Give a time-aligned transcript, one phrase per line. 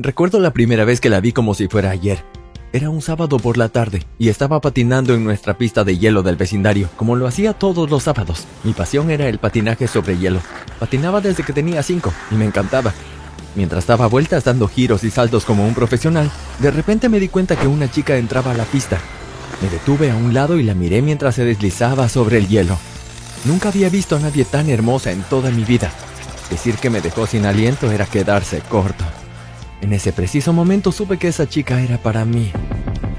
[0.00, 2.24] Recuerdo la primera vez que la vi como si fuera ayer.
[2.72, 6.36] Era un sábado por la tarde y estaba patinando en nuestra pista de hielo del
[6.36, 8.46] vecindario, como lo hacía todos los sábados.
[8.62, 10.38] Mi pasión era el patinaje sobre hielo.
[10.78, 12.94] Patinaba desde que tenía cinco y me encantaba.
[13.56, 16.30] Mientras daba vueltas dando giros y saltos como un profesional,
[16.60, 19.00] de repente me di cuenta que una chica entraba a la pista.
[19.60, 22.78] Me detuve a un lado y la miré mientras se deslizaba sobre el hielo.
[23.46, 25.90] Nunca había visto a nadie tan hermosa en toda mi vida.
[26.50, 29.04] Decir que me dejó sin aliento era quedarse corto.
[29.80, 32.50] En ese preciso momento supe que esa chica era para mí.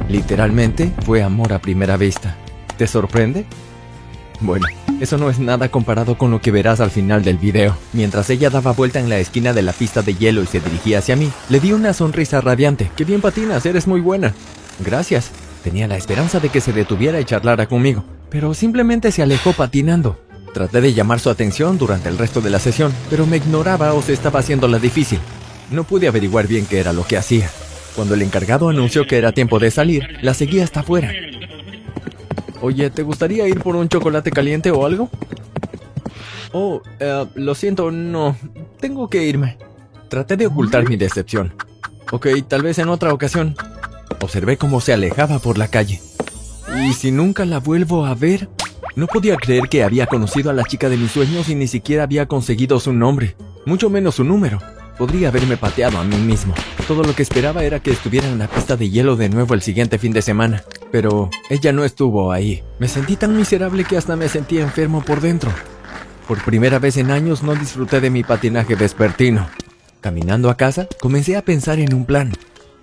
[0.07, 2.35] Literalmente fue amor a primera vista.
[2.77, 3.45] ¿Te sorprende?
[4.41, 4.65] Bueno,
[4.99, 7.77] eso no es nada comparado con lo que verás al final del video.
[7.93, 10.99] Mientras ella daba vuelta en la esquina de la pista de hielo y se dirigía
[10.99, 12.89] hacia mí, le di una sonrisa radiante.
[12.95, 13.65] ¡Qué bien patinas!
[13.65, 14.33] Eres muy buena.
[14.79, 15.31] Gracias.
[15.63, 20.17] Tenía la esperanza de que se detuviera y charlara conmigo, pero simplemente se alejó patinando.
[20.53, 24.01] Traté de llamar su atención durante el resto de la sesión, pero me ignoraba o
[24.01, 25.19] se estaba haciendo la difícil.
[25.71, 27.49] No pude averiguar bien qué era lo que hacía.
[27.95, 31.11] Cuando el encargado anunció que era tiempo de salir, la seguí hasta afuera.
[32.61, 35.09] Oye, ¿te gustaría ir por un chocolate caliente o algo?
[36.51, 38.35] Oh, eh, lo siento, no.
[38.79, 39.57] Tengo que irme.
[40.09, 41.53] Traté de ocultar mi decepción.
[42.11, 43.55] Ok, tal vez en otra ocasión.
[44.19, 46.01] Observé cómo se alejaba por la calle.
[46.83, 48.49] ¿Y si nunca la vuelvo a ver?
[48.95, 52.03] No podía creer que había conocido a la chica de mis sueños y ni siquiera
[52.03, 54.59] había conseguido su nombre, mucho menos su número.
[54.99, 56.53] Podría haberme pateado a mí mismo.
[56.85, 59.61] Todo lo que esperaba era que estuviera en la pista de hielo de nuevo el
[59.61, 60.61] siguiente fin de semana.
[60.91, 62.63] Pero ella no estuvo ahí.
[62.79, 65.51] Me sentí tan miserable que hasta me sentía enfermo por dentro.
[66.27, 69.47] Por primera vez en años no disfruté de mi patinaje vespertino.
[70.01, 72.33] Caminando a casa, comencé a pensar en un plan.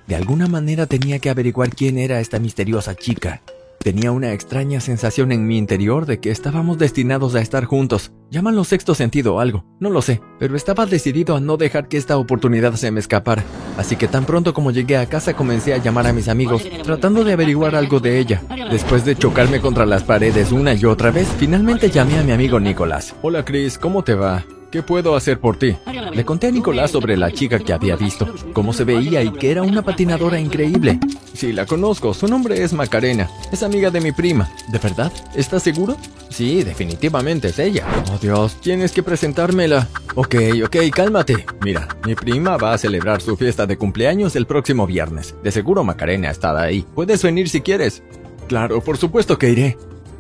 [0.06, 3.42] De alguna manera tenía que averiguar quién era esta misteriosa chica.
[3.86, 8.10] Tenía una extraña sensación en mi interior de que estábamos destinados a estar juntos.
[8.32, 11.96] Llámalo sexto sentido o algo, no lo sé, pero estaba decidido a no dejar que
[11.96, 13.44] esta oportunidad se me escapara.
[13.78, 17.22] Así que tan pronto como llegué a casa comencé a llamar a mis amigos, tratando
[17.22, 18.42] de averiguar algo de ella.
[18.72, 22.58] Después de chocarme contra las paredes una y otra vez, finalmente llamé a mi amigo
[22.58, 23.14] Nicolás.
[23.22, 24.44] Hola Chris, ¿cómo te va?
[24.72, 25.76] ¿Qué puedo hacer por ti?
[26.12, 29.52] Le conté a Nicolás sobre la chica que había visto, cómo se veía y que
[29.52, 30.98] era una patinadora increíble.
[31.36, 34.50] Sí, la conozco, su nombre es Macarena, es amiga de mi prima.
[34.68, 35.12] ¿De verdad?
[35.34, 35.94] ¿Estás seguro?
[36.30, 37.86] Sí, definitivamente es ella.
[38.10, 39.86] Oh Dios, tienes que presentármela.
[40.14, 41.44] Ok, ok, cálmate.
[41.60, 45.34] Mira, mi prima va a celebrar su fiesta de cumpleaños el próximo viernes.
[45.42, 46.86] De seguro Macarena está ahí.
[46.94, 48.02] Puedes venir si quieres.
[48.48, 49.76] Claro, por supuesto que iré.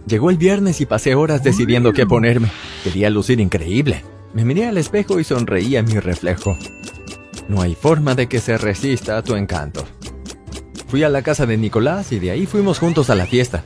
[0.06, 2.50] Llegó el viernes y pasé horas decidiendo qué ponerme.
[2.84, 4.04] Quería lucir increíble.
[4.34, 6.58] Me miré al espejo y sonreí a mi reflejo.
[7.48, 9.86] No hay forma de que se resista a tu encanto.
[10.86, 13.64] Fui a la casa de Nicolás y de ahí fuimos juntos a la fiesta.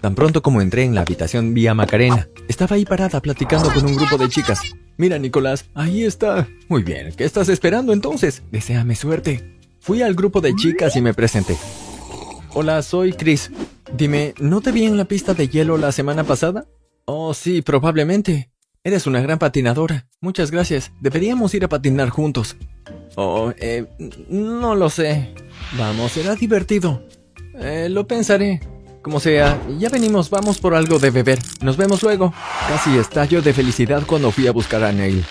[0.00, 2.28] Tan pronto como entré en la habitación vi a Macarena.
[2.48, 4.60] Estaba ahí parada platicando con un grupo de chicas.
[4.96, 6.48] Mira, Nicolás, ahí está.
[6.68, 8.42] Muy bien, ¿qué estás esperando entonces?
[8.50, 9.58] Deseame suerte.
[9.80, 11.56] Fui al grupo de chicas y me presenté.
[12.54, 13.50] Hola, soy Chris.
[13.96, 16.66] Dime, ¿no te vi en la pista de hielo la semana pasada?
[17.04, 18.50] Oh, sí, probablemente.
[18.82, 20.06] Eres una gran patinadora.
[20.20, 20.90] Muchas gracias.
[21.00, 22.56] Deberíamos ir a patinar juntos.
[23.16, 23.86] Oh, eh,
[24.28, 25.34] no lo sé.
[25.78, 27.02] Vamos, será divertido.
[27.58, 28.60] Eh, lo pensaré.
[29.02, 31.38] Como sea, ya venimos, vamos por algo de beber.
[31.60, 32.32] Nos vemos luego.
[32.68, 35.24] Casi estallo de felicidad cuando fui a buscar a Neil.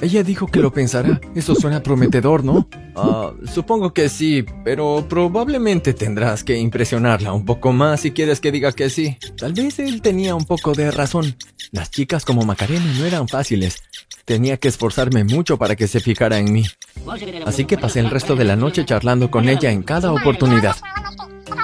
[0.00, 1.20] Ella dijo que lo pensará.
[1.34, 2.68] Eso suena prometedor, ¿no?
[2.94, 8.52] Ah, supongo que sí, pero probablemente tendrás que impresionarla un poco más si quieres que
[8.52, 9.18] diga que sí.
[9.36, 11.36] Tal vez él tenía un poco de razón.
[11.72, 13.82] Las chicas como Macarena no eran fáciles.
[14.24, 16.64] Tenía que esforzarme mucho para que se fijara en mí.
[17.46, 20.76] Así que pasé el resto de la noche charlando con ella en cada oportunidad.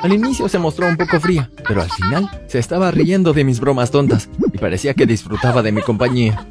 [0.02, 3.60] Al inicio se mostró un poco fría, pero al final se estaba riendo de mis
[3.60, 6.46] bromas tontas y parecía que disfrutaba de mi compañía.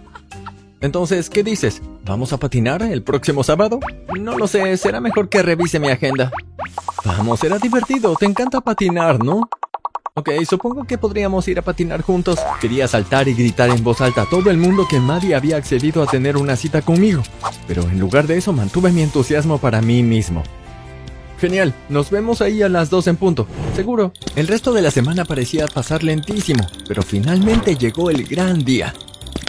[0.81, 1.81] Entonces, ¿qué dices?
[2.03, 3.79] ¿Vamos a patinar el próximo sábado?
[4.19, 6.31] No lo sé, será mejor que revise mi agenda.
[7.05, 9.49] Vamos, será divertido, te encanta patinar, ¿no?
[10.15, 12.37] Ok, supongo que podríamos ir a patinar juntos.
[12.61, 16.03] Quería saltar y gritar en voz alta a todo el mundo que nadie había accedido
[16.03, 17.23] a tener una cita conmigo.
[17.67, 20.43] Pero en lugar de eso mantuve mi entusiasmo para mí mismo.
[21.39, 23.47] Genial, nos vemos ahí a las 2 en punto.
[23.75, 24.13] Seguro.
[24.35, 28.93] El resto de la semana parecía pasar lentísimo, pero finalmente llegó el gran día.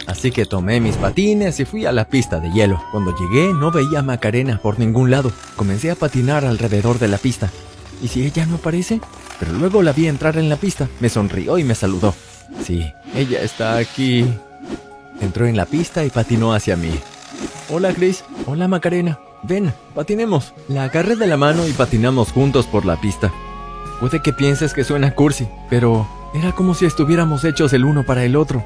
[0.07, 2.83] Así que tomé mis patines y fui a la pista de hielo.
[2.91, 5.31] Cuando llegué no veía a Macarena por ningún lado.
[5.57, 7.51] Comencé a patinar alrededor de la pista.
[8.01, 8.99] ¿Y si ella no aparece?
[9.39, 12.13] Pero luego la vi entrar en la pista, me sonrió y me saludó.
[12.63, 14.25] Sí, ella está aquí.
[15.21, 16.91] Entró en la pista y patinó hacia mí.
[17.69, 19.19] Hola Chris, hola Macarena.
[19.43, 20.53] Ven, patinemos.
[20.67, 23.31] La agarré de la mano y patinamos juntos por la pista.
[23.99, 28.23] Puede que pienses que suena cursi, pero era como si estuviéramos hechos el uno para
[28.23, 28.63] el otro.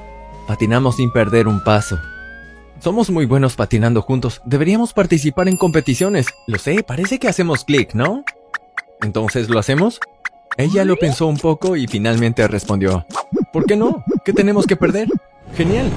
[0.47, 1.99] Patinamos sin perder un paso.
[2.79, 4.41] Somos muy buenos patinando juntos.
[4.45, 6.27] Deberíamos participar en competiciones.
[6.47, 8.23] Lo sé, parece que hacemos clic, ¿no?
[9.01, 9.99] Entonces, ¿lo hacemos?
[10.57, 13.05] Ella lo pensó un poco y finalmente respondió,
[13.53, 14.03] ¿por qué no?
[14.25, 15.07] ¿Qué tenemos que perder?
[15.55, 15.89] Genial.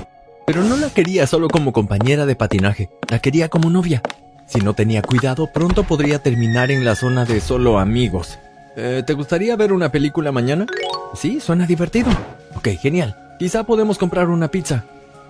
[0.47, 4.03] Pero no la quería solo como compañera de patinaje, la quería como novia.
[4.47, 8.39] Si no tenía cuidado, pronto podría terminar en la zona de solo amigos.
[8.77, 10.67] Eh, ¿Te gustaría ver una película mañana?
[11.15, 12.11] Sí, suena divertido.
[12.55, 13.17] Ok, genial.
[13.39, 14.85] Quizá podemos comprar una pizza.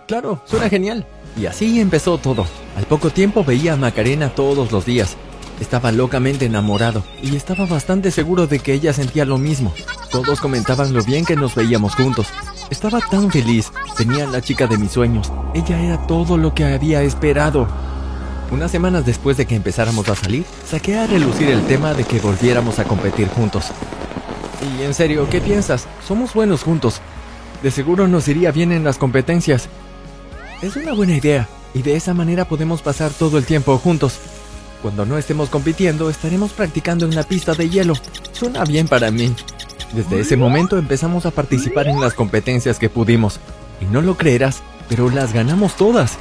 [0.07, 1.07] Claro, suena genial.
[1.41, 2.47] Y así empezó todo.
[2.77, 5.17] Al poco tiempo veía a Macarena todos los días.
[5.63, 9.73] Estaba locamente enamorado y estaba bastante seguro de que ella sentía lo mismo.
[10.11, 12.27] Todos comentaban lo bien que nos veíamos juntos.
[12.69, 13.71] Estaba tan feliz.
[13.97, 15.33] Tenía la chica de mis sueños.
[15.55, 17.69] Ella era todo lo que había esperado.
[18.51, 22.19] Unas semanas después de que empezáramos a salir, saqué a relucir el tema de que
[22.19, 23.67] volviéramos a competir juntos.
[24.61, 25.87] Y en serio, ¿qué piensas?
[26.05, 27.01] Somos buenos juntos.
[27.63, 29.69] De seguro nos iría bien en las competencias.
[30.61, 34.19] Es una buena idea, y de esa manera podemos pasar todo el tiempo juntos.
[34.83, 37.95] Cuando no estemos compitiendo, estaremos practicando en la pista de hielo.
[38.33, 39.33] Suena bien para mí.
[39.95, 43.39] Desde ese momento empezamos a participar en las competencias que pudimos.
[43.81, 46.19] Y no lo creerás, pero las ganamos todas.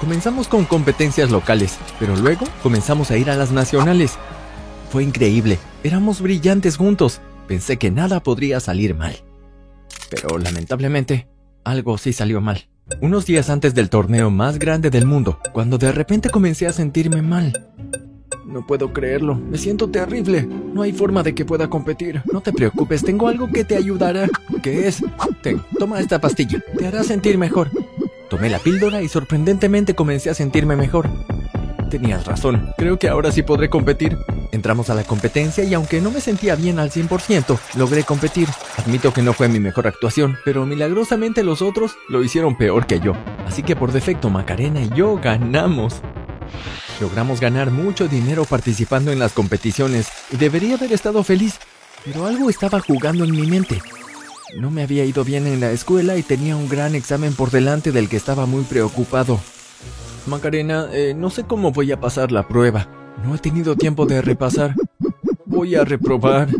[0.00, 4.18] Comenzamos con competencias locales, pero luego comenzamos a ir a las nacionales.
[4.90, 7.20] Fue increíble, éramos brillantes juntos.
[7.46, 9.14] Pensé que nada podría salir mal.
[10.10, 11.28] Pero lamentablemente,
[11.64, 12.68] algo sí salió mal.
[13.00, 17.22] Unos días antes del torneo más grande del mundo, cuando de repente comencé a sentirme
[17.22, 17.71] mal.
[18.52, 20.46] No puedo creerlo, me siento terrible.
[20.46, 22.20] No hay forma de que pueda competir.
[22.30, 24.28] No te preocupes, tengo algo que te ayudará.
[24.62, 25.02] ¿Qué es?
[25.78, 27.70] Toma esta pastilla, te hará sentir mejor.
[28.28, 31.08] Tomé la píldora y sorprendentemente comencé a sentirme mejor.
[31.88, 34.18] Tenías razón, creo que ahora sí podré competir.
[34.50, 38.48] Entramos a la competencia y aunque no me sentía bien al 100%, logré competir.
[38.76, 43.00] Admito que no fue mi mejor actuación, pero milagrosamente los otros lo hicieron peor que
[43.00, 43.14] yo.
[43.46, 46.02] Así que por defecto Macarena y yo ganamos.
[47.02, 51.58] Logramos ganar mucho dinero participando en las competiciones y debería haber estado feliz,
[52.04, 53.82] pero algo estaba jugando en mi mente.
[54.56, 57.90] No me había ido bien en la escuela y tenía un gran examen por delante
[57.90, 59.40] del que estaba muy preocupado.
[60.28, 62.86] Macarena, eh, no sé cómo voy a pasar la prueba.
[63.24, 64.76] No he tenido tiempo de repasar.
[65.44, 66.50] Voy a reprobar.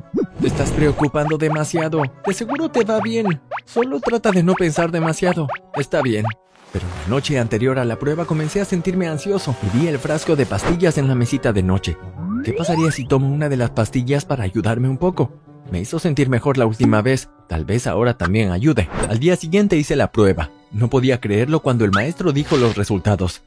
[0.41, 2.03] Te estás preocupando demasiado.
[2.27, 3.41] De seguro te va bien.
[3.65, 5.47] Solo trata de no pensar demasiado.
[5.77, 6.25] Está bien.
[6.73, 10.37] Pero la noche anterior a la prueba comencé a sentirme ansioso y vi el frasco
[10.37, 11.99] de pastillas en la mesita de noche.
[12.45, 15.33] ¿Qué pasaría si tomo una de las pastillas para ayudarme un poco?
[15.71, 18.89] Me hizo sentir mejor la última vez, tal vez ahora también ayude.
[19.09, 20.51] Al día siguiente hice la prueba.
[20.73, 23.43] No podía creerlo cuando el maestro dijo los resultados.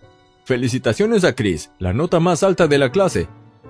[0.46, 3.28] Felicitaciones a Chris, la nota más alta de la clase.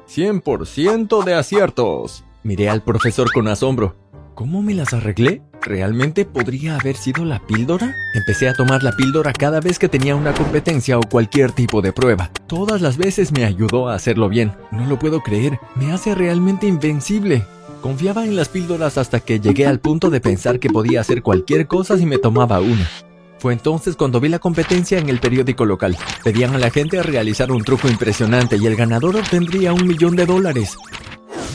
[0.07, 2.25] 100% de aciertos.
[2.44, 3.96] Miré al profesor con asombro.
[4.36, 5.42] ¿Cómo me las arreglé?
[5.65, 7.95] ¿Realmente podría haber sido la píldora?
[8.13, 11.91] Empecé a tomar la píldora cada vez que tenía una competencia o cualquier tipo de
[11.91, 12.29] prueba.
[12.45, 14.53] Todas las veces me ayudó a hacerlo bien.
[14.71, 17.47] No lo puedo creer, me hace realmente invencible.
[17.81, 21.65] Confiaba en las píldoras hasta que llegué al punto de pensar que podía hacer cualquier
[21.65, 22.88] cosa si me tomaba una.
[23.39, 25.97] Fue entonces cuando vi la competencia en el periódico local.
[26.23, 30.15] Pedían a la gente a realizar un truco impresionante y el ganador obtendría un millón
[30.15, 30.77] de dólares.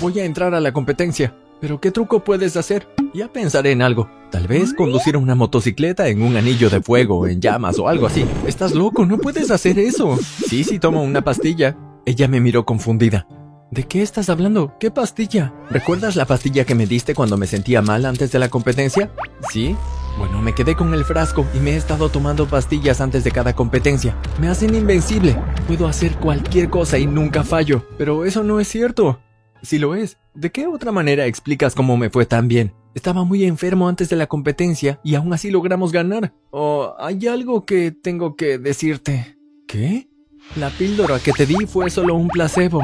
[0.01, 1.33] Voy a entrar a la competencia.
[1.61, 2.89] ¿Pero qué truco puedes hacer?
[3.13, 4.09] Ya pensaré en algo.
[4.31, 8.25] Tal vez conducir una motocicleta en un anillo de fuego, en llamas o algo así.
[8.47, 10.19] Estás loco, no puedes hacer eso.
[10.49, 11.77] Sí, sí, tomo una pastilla.
[12.07, 13.27] Ella me miró confundida.
[13.71, 14.75] ¿De qué estás hablando?
[14.81, 15.53] ¿Qué pastilla?
[15.69, 19.11] ¿Recuerdas la pastilla que me diste cuando me sentía mal antes de la competencia?
[19.53, 19.77] Sí.
[20.19, 23.55] Bueno, me quedé con el frasco y me he estado tomando pastillas antes de cada
[23.55, 24.17] competencia.
[24.41, 25.37] Me hacen invencible.
[25.69, 27.85] Puedo hacer cualquier cosa y nunca fallo.
[27.99, 29.21] Pero eso no es cierto.
[29.63, 32.73] Si lo es, ¿de qué otra manera explicas cómo me fue tan bien?
[32.95, 36.33] Estaba muy enfermo antes de la competencia y aún así logramos ganar.
[36.51, 39.37] ¿O hay algo que tengo que decirte?
[39.69, 40.09] ¿Qué?
[40.57, 42.83] La píldora que te di fue solo un placebo.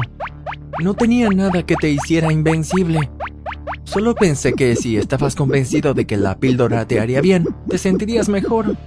[0.81, 3.09] No tenía nada que te hiciera invencible.
[3.83, 8.29] Solo pensé que si estabas convencido de que la píldora te haría bien, te sentirías
[8.29, 8.77] mejor.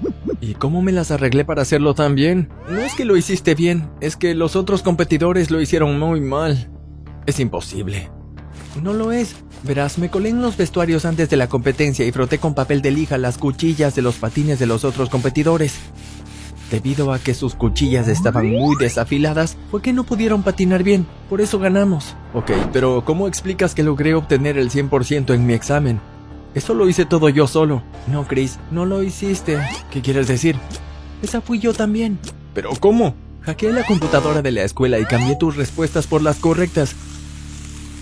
[0.41, 2.49] ¿Y cómo me las arreglé para hacerlo tan bien?
[2.69, 6.71] No es que lo hiciste bien, es que los otros competidores lo hicieron muy mal.
[7.27, 8.11] Es imposible.
[8.83, 9.37] No lo es.
[9.63, 12.91] Verás, me colé en los vestuarios antes de la competencia y froté con papel de
[12.91, 15.79] lija las cuchillas de los patines de los otros competidores.
[16.71, 21.41] Debido a que sus cuchillas estaban muy desafiladas, fue que no pudieron patinar bien, por
[21.41, 22.15] eso ganamos.
[22.33, 26.01] Ok, pero ¿cómo explicas que logré obtener el 100% en mi examen?
[26.55, 27.83] Eso lo hice todo yo solo.
[28.07, 29.59] No, Chris, no lo hiciste.
[29.91, 30.57] ¿Qué quieres decir?
[31.23, 32.19] Esa fui yo también.
[32.55, 33.15] ¿Pero cómo?
[33.43, 36.95] Hackeé la computadora de la escuela y cambié tus respuestas por las correctas.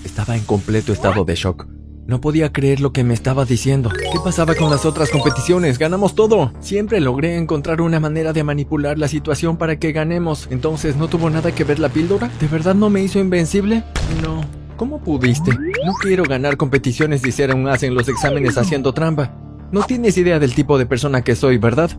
[0.09, 1.67] Estaba en completo estado de shock.
[2.07, 3.91] No podía creer lo que me estaba diciendo.
[3.91, 5.79] ¿Qué pasaba con las otras competiciones?
[5.79, 6.51] Ganamos todo.
[6.61, 10.49] Siempre logré encontrar una manera de manipular la situación para que ganemos.
[10.51, 12.31] Entonces, ¿no tuvo nada que ver la píldora?
[12.41, 13.85] ¿De verdad no me hizo invencible?
[14.23, 14.41] No.
[14.79, 15.51] ¿Cómo pudiste?
[15.51, 19.35] No quiero ganar competiciones as en los exámenes haciendo trampa.
[19.71, 21.91] No tienes idea del tipo de persona que soy, ¿verdad?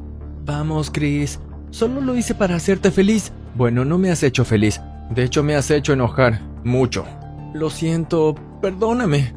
[0.46, 1.40] Vamos, Chris.
[1.70, 3.32] Solo lo hice para hacerte feliz.
[3.54, 4.82] Bueno, no me has hecho feliz.
[5.12, 6.42] De hecho, me has hecho enojar.
[6.64, 7.06] Mucho.
[7.54, 8.36] Lo siento.
[8.62, 9.34] Perdóname.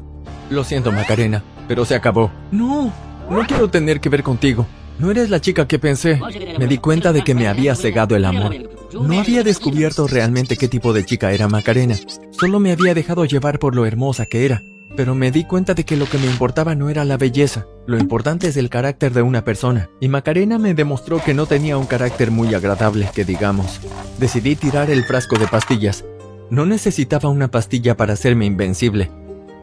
[0.49, 2.31] Lo siento, Macarena, pero se acabó.
[2.51, 2.93] No,
[3.29, 4.67] no quiero tener que ver contigo.
[4.99, 6.19] No eres la chica que pensé.
[6.59, 8.53] Me di cuenta de que me había cegado el amor.
[8.93, 11.95] No había descubierto realmente qué tipo de chica era Macarena.
[12.31, 14.61] Solo me había dejado llevar por lo hermosa que era.
[14.95, 17.65] Pero me di cuenta de que lo que me importaba no era la belleza.
[17.87, 19.89] Lo importante es el carácter de una persona.
[19.99, 23.79] Y Macarena me demostró que no tenía un carácter muy agradable, que digamos.
[24.19, 26.05] Decidí tirar el frasco de pastillas.
[26.49, 29.09] No necesitaba una pastilla para hacerme invencible.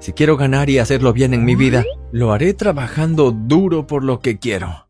[0.00, 4.20] Si quiero ganar y hacerlo bien en mi vida, lo haré trabajando duro por lo
[4.20, 4.89] que quiero.